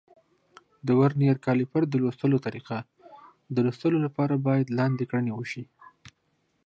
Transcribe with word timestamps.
د 0.85 0.87
ورنیر 0.99 1.35
کالیپر 1.45 1.81
د 1.89 1.93
لوستلو 2.03 2.37
طریقه: 2.45 2.77
د 3.55 3.57
لوستلو 3.65 3.97
لپاره 4.05 4.35
باید 4.47 4.75
لاندې 4.79 5.03
کړنې 5.11 5.31
وشي. 5.35 5.63